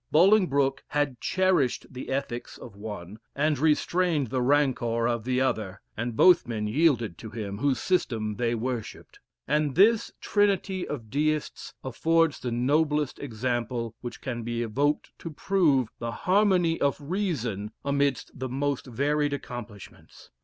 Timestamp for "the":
1.91-2.09, 4.31-4.41, 5.25-5.39, 12.39-12.51, 15.99-16.11, 18.33-18.49